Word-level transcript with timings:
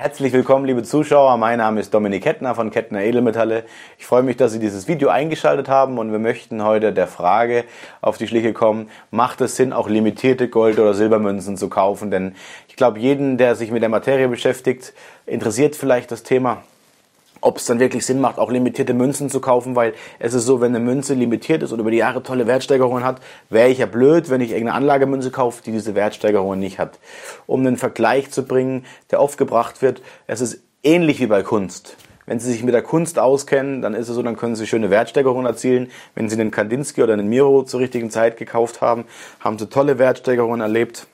Herzlich 0.00 0.32
willkommen, 0.32 0.64
liebe 0.64 0.82
Zuschauer. 0.82 1.36
Mein 1.36 1.58
Name 1.58 1.78
ist 1.78 1.92
Dominik 1.92 2.22
Kettner 2.22 2.54
von 2.54 2.70
Kettner 2.70 3.02
Edelmetalle. 3.02 3.64
Ich 3.98 4.06
freue 4.06 4.22
mich, 4.22 4.38
dass 4.38 4.50
Sie 4.50 4.58
dieses 4.58 4.88
Video 4.88 5.10
eingeschaltet 5.10 5.68
haben 5.68 5.98
und 5.98 6.10
wir 6.10 6.18
möchten 6.18 6.64
heute 6.64 6.94
der 6.94 7.06
Frage 7.06 7.64
auf 8.00 8.16
die 8.16 8.26
Schliche 8.26 8.54
kommen, 8.54 8.88
macht 9.10 9.42
es 9.42 9.56
Sinn, 9.56 9.74
auch 9.74 9.90
limitierte 9.90 10.48
Gold- 10.48 10.78
oder 10.78 10.94
Silbermünzen 10.94 11.58
zu 11.58 11.68
kaufen? 11.68 12.10
Denn 12.10 12.34
ich 12.66 12.76
glaube, 12.76 12.98
jeden, 12.98 13.36
der 13.36 13.56
sich 13.56 13.70
mit 13.70 13.82
der 13.82 13.90
Materie 13.90 14.28
beschäftigt, 14.28 14.94
interessiert 15.26 15.76
vielleicht 15.76 16.10
das 16.10 16.22
Thema 16.22 16.62
ob 17.40 17.58
es 17.58 17.66
dann 17.66 17.80
wirklich 17.80 18.06
Sinn 18.06 18.20
macht, 18.20 18.38
auch 18.38 18.50
limitierte 18.50 18.94
Münzen 18.94 19.30
zu 19.30 19.40
kaufen, 19.40 19.76
weil 19.76 19.94
es 20.18 20.34
ist 20.34 20.46
so, 20.46 20.60
wenn 20.60 20.74
eine 20.74 20.84
Münze 20.84 21.14
limitiert 21.14 21.62
ist 21.62 21.72
und 21.72 21.80
über 21.80 21.90
die 21.90 21.98
Jahre 21.98 22.22
tolle 22.22 22.46
Wertsteigerungen 22.46 23.04
hat, 23.04 23.20
wäre 23.48 23.68
ich 23.68 23.78
ja 23.78 23.86
blöd, 23.86 24.30
wenn 24.30 24.40
ich 24.40 24.50
irgendeine 24.50 24.76
Anlagemünze 24.76 25.30
kaufe, 25.30 25.62
die 25.62 25.72
diese 25.72 25.94
Wertsteigerungen 25.94 26.58
nicht 26.58 26.78
hat. 26.78 26.98
Um 27.46 27.60
einen 27.60 27.76
Vergleich 27.76 28.30
zu 28.30 28.44
bringen, 28.44 28.84
der 29.10 29.20
oft 29.20 29.38
gebracht 29.38 29.82
wird, 29.82 30.02
es 30.26 30.40
ist 30.40 30.62
ähnlich 30.82 31.20
wie 31.20 31.26
bei 31.26 31.42
Kunst. 31.42 31.96
Wenn 32.26 32.38
Sie 32.38 32.52
sich 32.52 32.62
mit 32.62 32.74
der 32.74 32.82
Kunst 32.82 33.18
auskennen, 33.18 33.82
dann 33.82 33.92
ist 33.92 34.08
es 34.08 34.14
so, 34.14 34.22
dann 34.22 34.36
können 34.36 34.54
Sie 34.54 34.66
schöne 34.66 34.88
Wertsteigerungen 34.90 35.46
erzielen. 35.46 35.90
Wenn 36.14 36.28
Sie 36.28 36.40
einen 36.40 36.52
Kandinsky 36.52 37.02
oder 37.02 37.14
einen 37.14 37.28
Miro 37.28 37.64
zur 37.64 37.80
richtigen 37.80 38.08
Zeit 38.10 38.36
gekauft 38.36 38.80
haben, 38.80 39.04
haben 39.40 39.58
Sie 39.58 39.68
tolle 39.68 39.98
Wertsteigerungen 39.98 40.60
erlebt. 40.60 41.08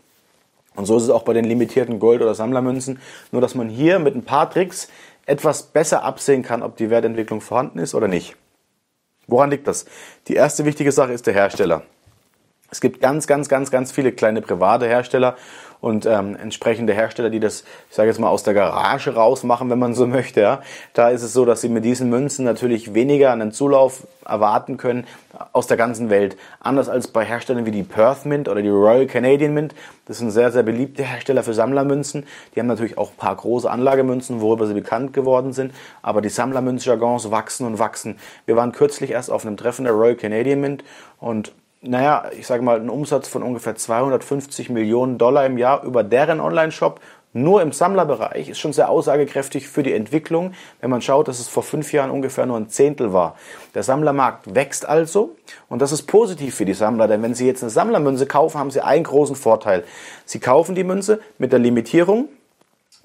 Und 0.77 0.87
so 0.87 0.97
ist 0.97 1.05
es 1.05 1.11
auch 1.11 1.23
bei 1.23 1.33
den 1.33 1.45
limitierten 1.45 1.99
Gold- 1.99 2.23
oder 2.23 2.35
Sammlermünzen. 2.35 3.01
Nur, 3.33 3.41
dass 3.41 3.55
man 3.55 3.69
hier 3.69 3.99
mit 3.99 4.15
ein 4.15 4.25
paar 4.25 4.51
Tricks 4.51 4.89
etwas 5.25 5.65
besser 5.65 6.05
absehen 6.05 6.43
kann, 6.43 6.63
ob 6.63 6.77
die 6.77 6.91
Wertentwicklung 6.91 7.41
vorhanden 7.41 7.79
ist 7.79 7.95
oder 7.95 8.09
nicht. 8.09 8.37
Woran 9.27 9.51
liegt 9.51 9.67
das? 9.67 9.87
Die 10.29 10.35
erste 10.35 10.65
wichtige 10.65 10.93
Sache 10.93 11.13
ist 11.13 11.27
der 11.27 11.35
Hersteller. 11.35 11.83
Es 12.71 12.81
gibt 12.81 13.01
ganz, 13.01 13.27
ganz, 13.27 13.49
ganz, 13.49 13.71
ganz 13.71 13.93
viele 13.93 14.13
kleine 14.13 14.43
private 14.43 14.87
Hersteller 14.87 15.37
und 15.81 16.07
ähm, 16.07 16.37
entsprechende 16.37 16.95
Hersteller, 16.95 17.31
die 17.31 17.41
das, 17.41 17.65
ich 17.91 17.97
sage 17.97 18.09
jetzt 18.09 18.19
mal, 18.19 18.29
aus 18.29 18.43
der 18.43 18.55
Garage 18.55 19.15
rausmachen, 19.15 19.71
wenn 19.71 19.79
man 19.79 19.95
so 19.95 20.07
möchte. 20.07 20.41
Ja. 20.41 20.63
Da 20.95 21.11
ist 21.11 21.23
es 21.23 21.33
so, 21.33 21.45
dass 21.45 21.61
sie 21.61 21.69
mit 21.69 21.85
diesen 21.85 22.11
Münzen 22.11 22.45
natürlich 22.45 22.95
weniger 22.95 23.31
einen 23.33 23.53
Zulauf 23.53 24.07
erwarten 24.25 24.79
können 24.79 25.07
aus 25.53 25.67
der 25.67 25.77
ganzen 25.77 26.11
Welt. 26.11 26.37
Anders 26.61 26.89
als 26.89 27.09
bei 27.09 27.25
Herstellern 27.25 27.67
wie 27.67 27.71
die 27.71 27.83
Perth 27.83 28.27
Mint 28.27 28.49
oder 28.49 28.63
die 28.63 28.69
Royal 28.69 29.07
Canadian 29.07 29.55
Mint. 29.55 29.75
Das 30.07 30.19
sind 30.19 30.31
sehr, 30.31 30.51
sehr 30.51 30.63
beliebte 30.63 31.05
Hersteller 31.05 31.43
für 31.43 31.55
Sammlermünzen. 31.55 32.27
Die 32.55 32.61
haben 32.61 32.67
natürlich 32.67 32.99
auch 32.99 33.11
ein 33.11 33.17
paar 33.17 33.37
große 33.37 33.71
Anlagemünzen, 33.71 34.41
worüber 34.41 34.67
sie 34.67 34.75
bekannt 34.75 35.13
geworden 35.13 35.53
sind. 35.53 35.73
Aber 36.03 36.21
die 36.21 36.31
Sammlermünzjargons 36.31 37.31
wachsen 37.31 37.67
und 37.67 37.79
wachsen. 37.79 38.19
Wir 38.47 38.57
waren 38.57 38.73
kürzlich 38.73 39.11
erst 39.11 39.31
auf 39.31 39.47
einem 39.47 39.57
Treffen 39.57 39.85
der 39.85 39.93
Royal 39.93 40.17
Canadian 40.17 40.61
Mint 40.61 40.85
und 41.21 41.53
naja, 41.87 42.31
ich 42.37 42.47
sage 42.47 42.63
mal, 42.63 42.79
einen 42.79 42.91
Umsatz 42.91 43.29
von 43.29 43.43
ungefähr 43.43 43.77
250 43.77 44.71
Millionen 44.71 45.19
Dollar 45.19 45.47
im 45.47 45.59
Jahr 45.59 45.83
über 45.85 46.03
deren 46.03 46.41
Online-Shop. 46.41 47.01
Nur 47.33 47.61
im 47.61 47.73
Sammlerbereich 47.73 48.49
ist 48.49 48.59
schon 48.59 48.73
sehr 48.73 48.89
aussagekräftig 48.89 49.69
für 49.69 49.83
die 49.83 49.93
Entwicklung, 49.93 50.55
wenn 50.81 50.89
man 50.89 51.03
schaut, 51.03 51.29
dass 51.29 51.39
es 51.39 51.49
vor 51.49 51.63
fünf 51.63 51.93
Jahren 51.93 52.11
ungefähr 52.11 52.47
nur 52.47 52.57
ein 52.57 52.71
Zehntel 52.71 53.13
war. 53.13 53.37
Der 53.75 53.83
Sammlermarkt 53.83 54.55
wächst 54.55 54.89
also 54.89 55.37
und 55.69 55.83
das 55.83 55.93
ist 55.93 56.05
positiv 56.05 56.55
für 56.55 56.65
die 56.65 56.73
Sammler, 56.73 57.09
denn 57.09 57.23
wenn 57.23 57.35
Sie 57.35 57.47
jetzt 57.47 57.63
eine 57.63 57.69
Sammlermünze 57.69 58.25
kaufen, 58.27 58.59
haben 58.59 58.71
Sie 58.71 58.81
einen 58.81 59.05
großen 59.05 59.37
Vorteil. 59.37 59.85
Sie 60.25 60.41
kaufen 60.41 60.75
die 60.75 60.85
Münze 60.85 61.21
mit 61.37 61.53
der 61.53 61.59
Limitierung 61.59 62.29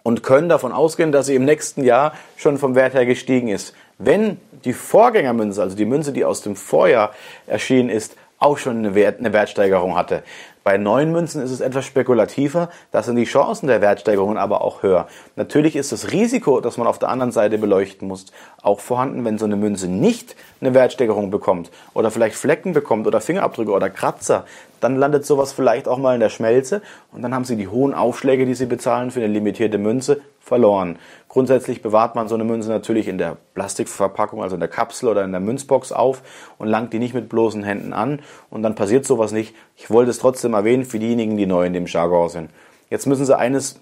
und 0.04 0.24
können 0.24 0.50
davon 0.50 0.72
ausgehen, 0.72 1.12
dass 1.12 1.28
sie 1.28 1.36
im 1.36 1.46
nächsten 1.46 1.84
Jahr 1.84 2.14
schon 2.38 2.58
vom 2.58 2.76
Wert 2.76 2.94
her 2.94 3.06
gestiegen 3.06 3.50
ist. 3.50 3.74
Wenn 3.98 4.40
die 4.66 4.74
Vorgängermünze, 4.74 5.62
also 5.62 5.76
die 5.76 5.86
Münze, 5.86 6.14
die 6.14 6.26
aus 6.26 6.42
dem 6.42 6.56
Vorjahr 6.56 7.12
erschienen 7.48 7.90
ist, 7.90 8.16
auch 8.42 8.58
schon 8.58 8.80
eine, 8.80 8.96
Wert, 8.96 9.20
eine 9.20 9.34
Wertsteigerung 9.34 9.96
hatte. 9.96 10.24
Bei 10.64 10.78
neuen 10.78 11.12
Münzen 11.12 11.42
ist 11.42 11.52
es 11.52 11.62
etwas 11.62 11.86
spekulativer, 11.86 12.70
da 12.92 13.02
sind 13.02 13.16
die 13.16 13.24
Chancen 13.24 13.68
der 13.68 13.82
Wertsteigerungen 13.82 14.38
aber 14.38 14.62
auch 14.62 14.84
höher. 14.84 15.08
Natürlich 15.36 15.76
ist 15.76 15.92
das 15.92 16.12
Risiko, 16.12 16.60
das 16.60 16.78
man 16.78 16.88
auf 16.88 17.00
der 17.00 17.10
anderen 17.10 17.32
Seite 17.32 17.58
beleuchten 17.58 18.08
muss, 18.08 18.26
auch 18.62 18.80
vorhanden, 18.80 19.26
wenn 19.26 19.38
so 19.38 19.46
eine 19.46 19.56
Münze 19.56 19.88
nicht 19.88 20.36
eine 20.60 20.74
Wertsteigerung 20.74 21.32
bekommt 21.32 21.72
oder 21.94 22.12
vielleicht 22.12 22.36
Flecken 22.36 22.74
bekommt 22.74 23.08
oder 23.08 23.22
Fingerabdrücke 23.22 23.72
oder 23.72 23.90
Kratzer, 23.90 24.46
dann 24.80 24.98
landet 24.98 25.26
sowas 25.26 25.54
vielleicht 25.54 25.88
auch 25.88 25.98
mal 25.98 26.16
in 26.16 26.20
der 26.20 26.30
Schmelze 26.30 26.82
und 27.12 27.22
dann 27.22 27.34
haben 27.34 27.46
Sie 27.46 27.56
die 27.56 27.68
hohen 27.68 27.94
Aufschläge, 27.94 28.46
die 28.46 28.56
Sie 28.56 28.66
bezahlen 28.66 29.12
für 29.12 29.20
eine 29.20 29.32
limitierte 29.32 29.78
Münze, 29.78 30.22
verloren. 30.42 30.98
Grundsätzlich 31.30 31.82
bewahrt 31.82 32.16
man 32.16 32.28
so 32.28 32.36
eine 32.36 32.44
Münze 32.44 32.70
natürlich 32.70 33.08
in 33.08 33.18
der 33.18 33.38
Plastikverpackung, 33.54 34.44
also 34.44 34.56
in 34.56 34.60
der 34.60 34.68
Kapsel 34.68 35.08
oder 35.08 35.24
in 35.24 35.32
der 35.32 35.40
Münzbox 35.40 35.92
auf 35.92 36.22
und 36.58 36.68
langt 36.68 36.92
die 36.92 37.00
nicht 37.00 37.14
mit 37.14 37.30
bloßen 37.30 37.64
Händen 37.64 37.94
an 37.94 38.20
und 38.50 38.64
dann 38.64 38.76
passiert 38.76 39.06
sowas 39.06 39.32
nicht. 39.32 39.56
Ich 39.78 39.90
wollte 39.90 40.12
es 40.12 40.20
trotzdem 40.20 40.54
erwähnen 40.54 40.84
für 40.84 41.00
diejenigen, 41.00 41.38
die 41.38 41.46
neu 41.46 41.66
in 41.66 41.74
dem 41.74 41.86
Jargon 41.86 42.28
sind. 42.30 42.50
Jetzt 42.90 43.06
müssen 43.06 43.26
Sie 43.26 43.38
eines 43.38 43.80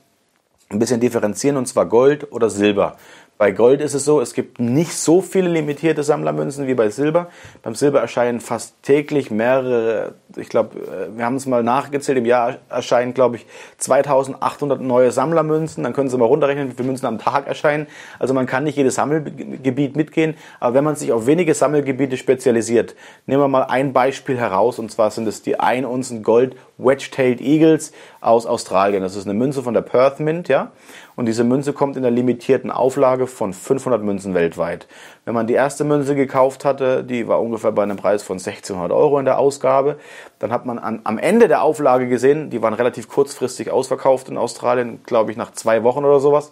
ein 0.70 0.78
bisschen 0.78 1.00
differenzieren 1.00 1.58
und 1.58 1.66
zwar 1.66 1.88
Gold 1.88 2.32
oder 2.32 2.50
Silber. 2.50 2.98
Bei 3.40 3.54
Gold 3.54 3.80
ist 3.80 3.94
es 3.94 4.04
so, 4.04 4.20
es 4.20 4.34
gibt 4.34 4.60
nicht 4.60 4.92
so 4.94 5.22
viele 5.22 5.48
limitierte 5.48 6.04
Sammlermünzen 6.04 6.68
wie 6.68 6.74
bei 6.74 6.90
Silber. 6.90 7.30
Beim 7.64 7.74
Silber 7.74 8.02
erscheinen 8.02 8.42
fast 8.42 8.76
täglich 8.84 9.32
mehrere, 9.32 10.16
ich 10.36 10.50
glaube, 10.50 10.78
äh, 10.78 11.18
wir 11.18 11.24
haben 11.24 11.38
es 11.38 11.46
mal 11.46 11.64
nachgezählt, 11.64 12.18
im 12.18 12.26
Jahr 12.26 12.58
erscheinen, 12.68 13.14
glaube 13.14 13.38
ich, 13.38 13.46
2800 13.78 14.82
neue 14.82 15.14
Sammlermünzen. 15.14 15.86
Dann 15.86 15.94
können 15.94 16.10
Sie 16.10 16.18
mal 16.18 16.26
runterrechnen, 16.26 16.70
wie 16.70 16.74
viele 16.74 16.88
Münzen 16.88 17.06
am 17.06 17.18
Tag 17.18 17.48
erscheinen. 17.48 17.88
Also 18.20 18.34
man 18.34 18.46
kann 18.46 18.66
nicht 18.66 18.76
jedes 18.76 18.96
Sammelgebiet 18.96 19.96
mitgehen, 19.96 20.36
aber 20.60 20.74
wenn 20.74 20.84
man 20.84 20.98
sich 20.98 21.14
auf 21.14 21.26
wenige 21.26 21.54
Sammelgebiete 21.54 22.18
spezialisiert, 22.18 22.94
nehmen 23.26 23.42
wir 23.42 23.48
mal 23.48 23.64
ein 23.64 23.94
Beispiel 23.94 24.38
heraus, 24.38 24.80
und 24.80 24.92
zwar 24.92 25.12
sind 25.12 25.30
es 25.30 25.42
die 25.44 25.58
1 25.58 25.88
Unzen 25.88 26.24
Gold 26.24 26.58
Wedge-Tailed 26.78 27.40
Eagles 27.40 27.94
aus 28.20 28.46
Australien. 28.46 29.02
Das 29.02 29.16
ist 29.16 29.26
eine 29.26 29.34
Münze 29.34 29.64
von 29.64 29.74
der 29.74 29.82
Perth 29.82 30.20
Mint, 30.20 30.50
ja. 30.50 30.72
Und 31.16 31.26
diese 31.26 31.44
Münze 31.44 31.74
kommt 31.74 31.98
in 31.98 32.04
der 32.04 32.12
limitierten 32.12 32.72
Auflage 32.72 33.28
von 33.28 33.54
500 33.54 34.02
Münzen 34.02 34.34
weltweit. 34.34 34.88
Wenn 35.26 35.34
man 35.34 35.48
die 35.48 35.54
erste 35.54 35.84
Münze 35.84 36.16
gekauft 36.16 36.66
hatte, 36.66 37.04
die 37.04 37.28
war 37.28 37.42
ungefähr 37.42 37.72
bei 37.72 37.84
einem 37.84 37.98
Preis 37.98 38.24
von 38.24 38.38
1600 38.38 38.92
Euro 38.92 39.20
in 39.20 39.26
der 39.26 39.38
Ausgabe, 39.38 39.98
dann 40.40 40.52
hat 40.52 40.66
man 40.66 40.80
an, 40.80 41.02
am 41.04 41.18
Ende 41.18 41.48
der 41.48 41.62
Auflage 41.62 42.08
gesehen, 42.08 42.50
die 42.50 42.62
waren 42.62 42.74
relativ 42.74 43.10
kurzfristig 43.10 43.72
ausverkauft 43.72 44.30
in 44.30 44.38
Australien, 44.38 45.02
glaube 45.06 45.32
ich 45.32 45.38
nach 45.38 45.52
zwei 45.52 45.84
Wochen 45.84 46.06
oder 46.06 46.20
sowas. 46.20 46.52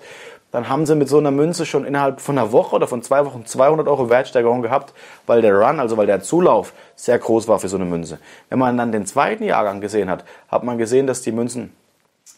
Dann 0.52 0.70
haben 0.70 0.86
sie 0.86 0.96
mit 0.96 1.10
so 1.10 1.18
einer 1.18 1.32
Münze 1.32 1.66
schon 1.66 1.84
innerhalb 1.84 2.22
von 2.22 2.38
einer 2.38 2.54
Woche 2.54 2.76
oder 2.76 2.88
von 2.88 3.02
zwei 3.04 3.26
Wochen 3.26 3.46
200 3.46 3.88
Euro 3.88 4.10
Wertsteigerung 4.10 4.62
gehabt, 4.62 4.94
weil 5.26 5.42
der 5.42 5.54
Run, 5.54 5.80
also 5.80 5.98
weil 5.98 6.08
der 6.08 6.22
Zulauf 6.22 6.74
sehr 6.96 7.20
groß 7.20 7.50
war 7.50 7.60
für 7.60 7.68
so 7.68 7.76
eine 7.76 7.86
Münze. 7.86 8.18
Wenn 8.50 8.60
man 8.60 8.78
dann 8.78 8.94
den 8.94 9.06
zweiten 9.06 9.44
Jahrgang 9.44 9.82
gesehen 9.82 10.10
hat, 10.10 10.24
hat 10.48 10.64
man 10.64 10.78
gesehen, 10.78 11.06
dass 11.06 11.22
die 11.22 11.34
Münzen 11.34 11.74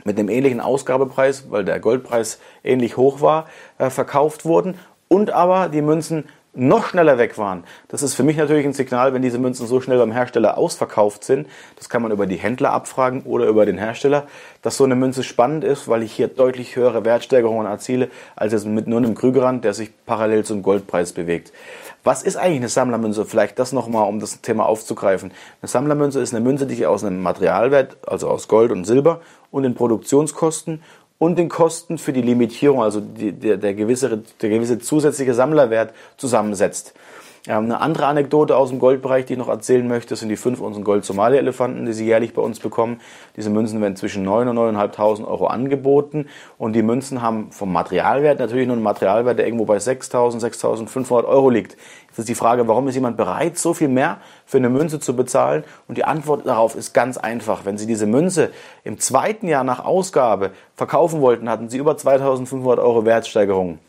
mit 0.03 0.17
einem 0.17 0.29
ähnlichen 0.29 0.59
Ausgabepreis, 0.59 1.49
weil 1.49 1.65
der 1.65 1.79
Goldpreis 1.79 2.39
ähnlich 2.63 2.97
hoch 2.97 3.21
war, 3.21 3.47
äh, 3.77 3.89
verkauft 3.89 4.45
wurden 4.45 4.75
und 5.07 5.31
aber 5.31 5.69
die 5.69 5.81
Münzen 5.81 6.25
noch 6.53 6.87
schneller 6.87 7.17
weg 7.17 7.37
waren. 7.37 7.63
Das 7.89 8.01
ist 8.01 8.15
für 8.15 8.23
mich 8.23 8.35
natürlich 8.35 8.65
ein 8.65 8.73
Signal, 8.73 9.13
wenn 9.13 9.21
diese 9.21 9.37
Münzen 9.37 9.67
so 9.67 9.81
schnell 9.81 9.99
beim 9.99 10.11
Hersteller 10.11 10.57
ausverkauft 10.57 11.23
sind. 11.23 11.47
Das 11.77 11.89
kann 11.89 12.01
man 12.01 12.11
über 12.11 12.25
die 12.25 12.37
Händler 12.37 12.71
abfragen 12.71 13.21
oder 13.23 13.45
über 13.45 13.65
den 13.65 13.77
Hersteller, 13.77 14.27
dass 14.61 14.75
so 14.75 14.83
eine 14.83 14.95
Münze 14.95 15.23
spannend 15.23 15.63
ist, 15.63 15.87
weil 15.87 16.01
ich 16.01 16.11
hier 16.11 16.27
deutlich 16.27 16.75
höhere 16.75 17.05
Wertsteigerungen 17.05 17.67
erziele, 17.67 18.09
als 18.35 18.53
jetzt 18.53 18.65
mit 18.65 18.87
nur 18.87 18.97
einem 18.97 19.15
Krügerrand, 19.15 19.63
der 19.63 19.73
sich 19.73 19.91
parallel 20.05 20.43
zum 20.43 20.63
Goldpreis 20.63 21.13
bewegt. 21.13 21.53
Was 22.03 22.23
ist 22.23 22.37
eigentlich 22.37 22.57
eine 22.57 22.69
Sammlermünze? 22.69 23.25
Vielleicht 23.25 23.59
das 23.59 23.73
nochmal, 23.73 24.07
um 24.07 24.19
das 24.19 24.41
Thema 24.41 24.65
aufzugreifen. 24.65 25.31
Eine 25.61 25.69
Sammlermünze 25.69 26.21
ist 26.21 26.33
eine 26.33 26.43
Münze, 26.43 26.65
die 26.65 26.85
aus 26.85 27.03
einem 27.03 27.21
Materialwert, 27.21 27.97
also 28.07 28.29
aus 28.29 28.47
Gold 28.47 28.71
und 28.71 28.85
Silber 28.85 29.21
und 29.51 29.63
den 29.63 29.75
Produktionskosten 29.75 30.81
und 31.17 31.37
den 31.37 31.49
Kosten 31.49 31.97
für 31.97 32.13
die 32.13 32.21
Limitierung, 32.21 32.81
also 32.81 33.01
die, 33.01 33.33
der, 33.33 33.57
der, 33.57 33.73
gewisse, 33.73 34.23
der 34.41 34.49
gewisse 34.49 34.79
zusätzliche 34.79 35.33
Sammlerwert 35.33 35.93
zusammensetzt. 36.17 36.93
Eine 37.47 37.79
andere 37.79 38.05
Anekdote 38.07 38.57
aus 38.57 38.69
dem 38.69 38.79
Goldbereich, 38.79 39.25
die 39.25 39.33
ich 39.33 39.39
noch 39.39 39.47
erzählen 39.47 39.87
möchte, 39.87 40.15
sind 40.17 40.27
die 40.27 40.35
fünf 40.35 40.59
unseren 40.59 40.83
Gold-Somalia-Elefanten, 40.83 41.85
die 41.85 41.93
sie 41.93 42.05
jährlich 42.05 42.33
bei 42.33 42.41
uns 42.41 42.59
bekommen. 42.59 42.99
Diese 43.37 43.49
Münzen 43.49 43.81
werden 43.81 43.95
zwischen 43.95 44.23
9 44.23 44.49
und 44.49 44.57
9.500 44.57 45.25
Euro 45.25 45.47
angeboten 45.47 46.27
und 46.57 46.73
die 46.73 46.81
Münzen 46.81 47.21
haben 47.21 47.51
vom 47.51 47.71
Materialwert 47.71 48.39
natürlich 48.39 48.67
nur 48.67 48.75
einen 48.75 48.83
Materialwert, 48.83 49.39
der 49.39 49.45
irgendwo 49.45 49.63
bei 49.63 49.77
6.000, 49.77 50.41
6.500 50.41 51.23
Euro 51.25 51.49
liegt. 51.49 51.77
Jetzt 52.07 52.19
ist 52.19 52.29
die 52.29 52.35
Frage, 52.35 52.67
warum 52.67 52.89
ist 52.89 52.95
jemand 52.95 53.15
bereit, 53.15 53.57
so 53.57 53.73
viel 53.73 53.87
mehr 53.87 54.17
für 54.45 54.57
eine 54.57 54.69
Münze 54.69 54.99
zu 54.99 55.15
bezahlen? 55.15 55.63
Und 55.87 55.97
die 55.97 56.03
Antwort 56.03 56.45
darauf 56.45 56.75
ist 56.75 56.93
ganz 56.93 57.17
einfach. 57.17 57.63
Wenn 57.63 57.77
Sie 57.77 57.87
diese 57.87 58.05
Münze 58.05 58.49
im 58.83 58.99
zweiten 58.99 59.47
Jahr 59.47 59.63
nach 59.63 59.85
Ausgabe 59.85 60.51
verkaufen 60.75 61.21
wollten, 61.21 61.49
hatten 61.49 61.69
Sie 61.69 61.77
über 61.77 61.93
2.500 61.93 62.79
Euro 62.79 63.05
Wertsteigerung. 63.05 63.79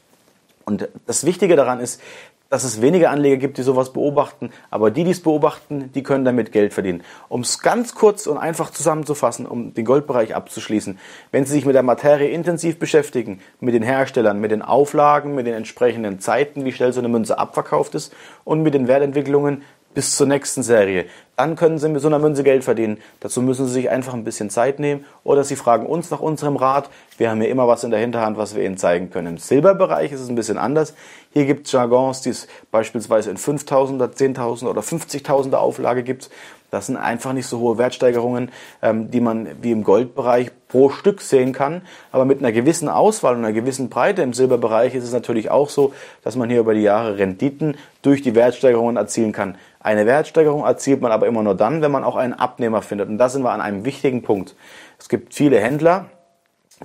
Und 0.67 0.89
das 1.07 1.27
Wichtige 1.27 1.57
daran 1.57 1.81
ist, 1.81 2.01
dass 2.50 2.64
es 2.64 2.82
wenige 2.82 3.08
Anleger 3.08 3.37
gibt, 3.37 3.58
die 3.58 3.62
sowas 3.62 3.93
beobachten, 3.93 4.50
aber 4.70 4.91
die, 4.91 5.05
die 5.05 5.12
es 5.12 5.23
beobachten, 5.23 5.91
die 5.94 6.02
können 6.02 6.25
damit 6.25 6.52
Geld 6.52 6.75
verdienen. 6.75 7.02
Um 7.29 7.41
es 7.43 7.61
ganz 7.61 7.94
kurz 7.94 8.26
und 8.26 8.37
einfach 8.37 8.70
zusammenzufassen, 8.70 9.47
um 9.47 9.73
den 9.73 9.85
Goldbereich 9.85 10.35
abzuschließen, 10.35 10.99
wenn 11.31 11.47
Sie 11.47 11.52
sich 11.52 11.64
mit 11.64 11.76
der 11.76 11.85
Materie 11.85 12.29
intensiv 12.29 12.79
beschäftigen, 12.79 13.41
mit 13.61 13.75
den 13.75 13.85
Herstellern, 13.85 14.41
mit 14.41 14.50
den 14.50 14.62
Auflagen, 14.62 15.35
mit 15.37 15.47
den 15.47 15.55
entsprechenden 15.55 16.19
Zeiten, 16.19 16.64
wie 16.64 16.73
schnell 16.73 16.93
so 16.93 17.00
eine 17.00 17.08
Münze 17.08 17.38
abverkauft 17.38 17.94
ist 17.94 18.12
und 18.44 18.62
mit 18.62 18.75
den 18.75 18.88
Wertentwicklungen, 18.88 19.62
bis 19.94 20.17
zur 20.17 20.26
nächsten 20.26 20.62
Serie. 20.62 21.06
Dann 21.41 21.57
können 21.57 21.79
Sie 21.79 21.89
mit 21.89 22.03
so 22.03 22.09
einer 22.09 22.19
Münze 22.19 22.43
Geld 22.45 22.65
verdienen. 22.65 22.99
Dazu 23.21 23.41
müssen 23.41 23.67
Sie 23.67 23.73
sich 23.73 23.89
einfach 23.89 24.13
ein 24.13 24.25
bisschen 24.25 24.51
Zeit 24.51 24.79
nehmen 24.79 25.07
oder 25.25 25.43
Sie 25.43 25.57
fragen 25.57 25.87
uns 25.87 26.11
nach 26.11 26.21
unserem 26.21 26.57
Rat. 26.57 26.91
Wir 27.17 27.31
haben 27.31 27.41
hier 27.41 27.49
immer 27.49 27.67
was 27.67 27.83
in 27.83 27.91
der 27.91 27.99
Hinterhand, 27.99 28.37
was 28.37 28.55
wir 28.55 28.63
Ihnen 28.63 28.77
zeigen 28.77 29.09
können. 29.09 29.27
Im 29.27 29.39
Silberbereich 29.39 30.13
ist 30.13 30.21
es 30.21 30.29
ein 30.29 30.35
bisschen 30.35 30.59
anders. 30.59 30.93
Hier 31.33 31.47
gibt 31.47 31.65
es 31.65 31.73
Jargons, 31.73 32.21
die 32.21 32.29
es 32.29 32.47
beispielsweise 32.71 33.31
in 33.31 33.39
5000er, 33.39 34.15
10.000 34.15 34.69
oder 34.69 34.83
50.000er 34.83 35.55
Auflage 35.55 36.03
gibt. 36.03 36.29
Das 36.71 36.87
sind 36.87 36.97
einfach 36.97 37.33
nicht 37.33 37.47
so 37.47 37.59
hohe 37.59 37.79
Wertsteigerungen, 37.79 38.51
ähm, 38.83 39.11
die 39.11 39.21
man 39.21 39.49
wie 39.61 39.73
im 39.73 39.83
Goldbereich 39.83 40.51
pro 40.69 40.91
Stück 40.91 41.21
sehen 41.21 41.53
kann. 41.53 41.83
Aber 42.13 42.25
mit 42.25 42.39
einer 42.39 42.53
gewissen 42.53 42.89
Auswahl 42.89 43.35
und 43.35 43.45
einer 43.45 43.53
gewissen 43.53 43.89
Breite 43.89 44.23
im 44.23 44.33
Silberbereich 44.33 44.95
ist 44.95 45.05
es 45.05 45.13
natürlich 45.13 45.51
auch 45.51 45.69
so, 45.69 45.93
dass 46.23 46.37
man 46.37 46.49
hier 46.49 46.61
über 46.61 46.75
die 46.75 46.83
Jahre 46.83 47.19
Renditen 47.19 47.77
durch 48.03 48.23
die 48.23 48.35
Wertsteigerungen 48.35 48.97
erzielen 48.97 49.33
kann. 49.33 49.57
Eine 49.81 50.07
Wertsteigerung 50.07 50.65
erzielt 50.65 51.01
man 51.01 51.11
aber 51.11 51.27
immer 51.31 51.43
nur 51.43 51.55
dann, 51.56 51.81
wenn 51.81 51.91
man 51.91 52.05
auch 52.05 52.17
einen 52.17 52.35
Abnehmer 52.35 52.82
findet. 52.82 53.09
Und 53.09 53.19
da 53.19 53.29
sind 53.29 53.43
wir 53.43 53.53
an 53.53 53.61
einem 53.61 53.85
wichtigen 53.85 54.23
Punkt. 54.23 54.55
Es 54.99 55.09
gibt 55.09 55.35
viele 55.35 55.59
Händler, 55.61 56.06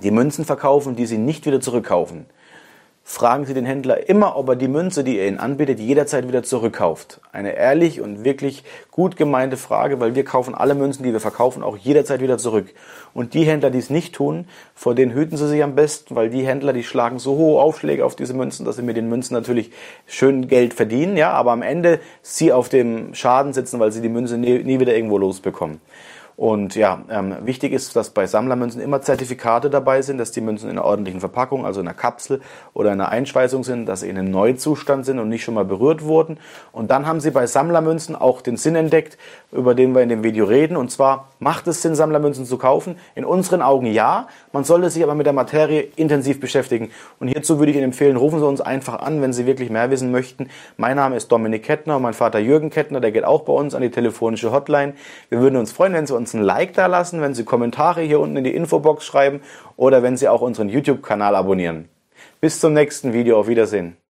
die 0.02 0.10
Münzen 0.10 0.44
verkaufen, 0.44 0.96
die 0.96 1.06
sie 1.06 1.18
nicht 1.18 1.46
wieder 1.46 1.60
zurückkaufen 1.60 2.26
fragen 3.08 3.46
Sie 3.46 3.54
den 3.54 3.64
Händler 3.64 4.08
immer, 4.08 4.36
ob 4.36 4.48
er 4.48 4.56
die 4.56 4.66
Münze, 4.66 5.04
die 5.04 5.16
er 5.16 5.28
Ihnen 5.28 5.38
anbietet, 5.38 5.78
jederzeit 5.78 6.26
wieder 6.26 6.42
zurückkauft. 6.42 7.20
Eine 7.30 7.54
ehrlich 7.54 8.00
und 8.00 8.24
wirklich 8.24 8.64
gut 8.90 9.16
gemeinte 9.16 9.56
Frage, 9.56 10.00
weil 10.00 10.16
wir 10.16 10.24
kaufen 10.24 10.56
alle 10.56 10.74
Münzen, 10.74 11.04
die 11.04 11.12
wir 11.12 11.20
verkaufen, 11.20 11.62
auch 11.62 11.76
jederzeit 11.76 12.20
wieder 12.20 12.36
zurück. 12.36 12.66
Und 13.14 13.32
die 13.32 13.44
Händler, 13.44 13.70
die 13.70 13.78
es 13.78 13.90
nicht 13.90 14.16
tun, 14.16 14.48
vor 14.74 14.96
denen 14.96 15.12
hüten 15.12 15.36
Sie 15.36 15.46
sich 15.46 15.62
am 15.62 15.76
besten, 15.76 16.16
weil 16.16 16.30
die 16.30 16.44
Händler, 16.44 16.72
die 16.72 16.82
schlagen 16.82 17.20
so 17.20 17.36
hohe 17.36 17.62
Aufschläge 17.62 18.04
auf 18.04 18.16
diese 18.16 18.34
Münzen, 18.34 18.66
dass 18.66 18.74
sie 18.74 18.82
mit 18.82 18.96
den 18.96 19.08
Münzen 19.08 19.34
natürlich 19.34 19.70
schön 20.08 20.48
Geld 20.48 20.74
verdienen, 20.74 21.16
ja, 21.16 21.30
aber 21.30 21.52
am 21.52 21.62
Ende 21.62 22.00
sie 22.22 22.52
auf 22.52 22.68
dem 22.68 23.14
Schaden 23.14 23.52
sitzen, 23.52 23.78
weil 23.78 23.92
sie 23.92 24.02
die 24.02 24.08
Münze 24.08 24.36
nie, 24.36 24.64
nie 24.64 24.80
wieder 24.80 24.96
irgendwo 24.96 25.16
losbekommen. 25.16 25.80
Und 26.36 26.74
ja, 26.74 27.00
ähm, 27.08 27.34
wichtig 27.44 27.72
ist, 27.72 27.96
dass 27.96 28.10
bei 28.10 28.26
Sammlermünzen 28.26 28.82
immer 28.82 29.00
Zertifikate 29.00 29.70
dabei 29.70 30.02
sind, 30.02 30.18
dass 30.18 30.32
die 30.32 30.42
Münzen 30.42 30.68
in 30.68 30.76
einer 30.76 30.84
ordentlichen 30.84 31.20
Verpackung, 31.20 31.64
also 31.64 31.80
in 31.80 31.88
einer 31.88 31.96
Kapsel 31.96 32.42
oder 32.74 32.92
in 32.92 33.00
einer 33.00 33.08
Einschweißung 33.08 33.64
sind, 33.64 33.86
dass 33.86 34.00
sie 34.00 34.10
in 34.10 34.18
einem 34.18 34.30
Neuzustand 34.30 35.06
sind 35.06 35.18
und 35.18 35.30
nicht 35.30 35.44
schon 35.44 35.54
mal 35.54 35.64
berührt 35.64 36.04
wurden. 36.04 36.36
Und 36.72 36.90
dann 36.90 37.06
haben 37.06 37.20
sie 37.20 37.30
bei 37.30 37.46
Sammlermünzen 37.46 38.14
auch 38.14 38.42
den 38.42 38.58
Sinn 38.58 38.76
entdeckt, 38.76 39.16
über 39.50 39.74
den 39.74 39.94
wir 39.94 40.02
in 40.02 40.10
dem 40.10 40.22
Video 40.22 40.44
reden. 40.44 40.76
Und 40.76 40.90
zwar 40.90 41.28
macht 41.38 41.68
es 41.68 41.80
Sinn, 41.80 41.94
Sammlermünzen 41.94 42.44
zu 42.44 42.58
kaufen? 42.58 42.96
In 43.14 43.24
unseren 43.24 43.62
Augen 43.62 43.86
ja. 43.86 44.28
Man 44.52 44.64
sollte 44.64 44.90
sich 44.90 45.02
aber 45.02 45.14
mit 45.14 45.24
der 45.24 45.32
Materie 45.32 45.88
intensiv 45.96 46.38
beschäftigen. 46.38 46.90
Und 47.18 47.28
hierzu 47.28 47.58
würde 47.58 47.70
ich 47.70 47.78
Ihnen 47.78 47.86
empfehlen, 47.86 48.16
rufen 48.16 48.40
Sie 48.40 48.46
uns 48.46 48.60
einfach 48.60 49.00
an, 49.00 49.22
wenn 49.22 49.32
Sie 49.32 49.46
wirklich 49.46 49.70
mehr 49.70 49.90
wissen 49.90 50.10
möchten. 50.10 50.50
Mein 50.76 50.96
Name 50.96 51.16
ist 51.16 51.32
Dominik 51.32 51.62
Kettner, 51.62 51.98
mein 51.98 52.12
Vater 52.12 52.40
Jürgen 52.40 52.68
Kettner, 52.68 53.00
der 53.00 53.10
geht 53.10 53.24
auch 53.24 53.42
bei 53.42 53.54
uns 53.54 53.74
an 53.74 53.80
die 53.80 53.90
telefonische 53.90 54.52
Hotline. 54.52 54.92
Wir 55.30 55.40
würden 55.40 55.56
uns 55.56 55.72
freuen, 55.72 55.94
wenn 55.94 56.06
Sie 56.06 56.14
uns 56.14 56.25
uns 56.26 56.34
ein 56.34 56.42
Like 56.42 56.72
da 56.74 56.86
lassen, 56.86 57.20
wenn 57.20 57.34
Sie 57.34 57.44
Kommentare 57.44 58.02
hier 58.02 58.18
unten 58.18 58.36
in 58.36 58.44
die 58.44 58.54
Infobox 58.54 59.04
schreiben 59.04 59.42
oder 59.76 60.02
wenn 60.02 60.16
Sie 60.16 60.28
auch 60.28 60.40
unseren 60.40 60.68
YouTube-Kanal 60.68 61.36
abonnieren. 61.36 61.88
Bis 62.40 62.58
zum 62.58 62.72
nächsten 62.72 63.12
Video. 63.12 63.38
Auf 63.38 63.46
Wiedersehen. 63.46 63.96